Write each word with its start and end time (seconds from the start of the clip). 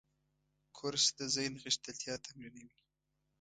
کورس 0.77 1.05
د 1.17 1.19
ذهن 1.35 1.53
غښتلتیا 1.63 2.15
تمرینوي. 2.25 2.79